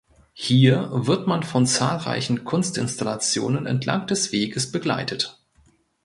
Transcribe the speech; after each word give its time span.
Hier 0.33 0.89
wird 0.91 1.27
man 1.27 1.43
von 1.43 1.67
zahlreichen 1.67 2.43
Kunstinstallationen 2.43 3.67
entlang 3.67 4.07
des 4.07 4.31
Weges 4.31 4.71
begleitet. 4.71 5.39